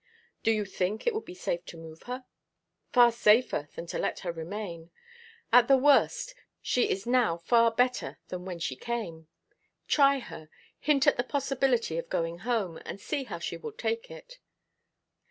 "Do 0.41 0.49
you 0.49 0.65
think 0.65 1.05
it 1.05 1.13
would 1.13 1.25
be 1.25 1.35
safe 1.35 1.63
to 1.65 1.77
move 1.77 2.01
her?" 2.09 2.25
"Far 2.91 3.11
safer 3.11 3.69
than 3.75 3.85
to 3.85 3.99
let 3.99 4.21
her 4.21 4.31
remain. 4.31 4.89
At 5.53 5.67
the 5.67 5.77
worst, 5.77 6.33
she 6.59 6.89
is 6.89 7.05
now 7.05 7.37
far 7.37 7.69
better 7.69 8.17
than 8.29 8.43
when 8.43 8.57
she 8.57 8.75
came. 8.75 9.27
Try 9.87 10.17
her. 10.17 10.49
Hint 10.79 11.05
at 11.05 11.17
the 11.17 11.23
possibility 11.23 11.99
of 11.99 12.09
going 12.09 12.39
home, 12.39 12.81
and 12.83 12.99
see 12.99 13.25
how 13.25 13.37
she 13.37 13.57
will 13.57 13.73
take 13.73 14.09
it." 14.09 14.39